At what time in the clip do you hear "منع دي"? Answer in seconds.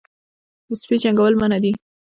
1.41-1.71